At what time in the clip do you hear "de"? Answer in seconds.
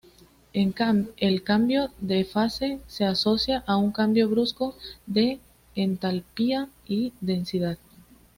1.99-2.25, 5.05-5.39